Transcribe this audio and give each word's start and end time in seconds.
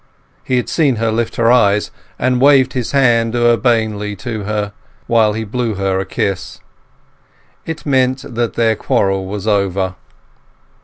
He 0.43 0.57
had 0.57 0.67
seen 0.67 0.95
her 0.95 1.11
lift 1.11 1.35
her 1.35 1.51
eyes, 1.51 1.91
and 2.17 2.41
waved 2.41 2.73
his 2.73 2.91
hand 2.91 3.35
urbanely 3.35 4.15
to 4.15 4.45
her, 4.45 4.73
while 5.05 5.33
he 5.33 5.43
blew 5.43 5.75
her 5.75 5.99
a 5.99 6.07
kiss. 6.07 6.59
It 7.67 7.85
meant 7.85 8.25
that 8.33 8.55
their 8.55 8.75
quarrel 8.75 9.27
was 9.27 9.45
over. 9.47 9.93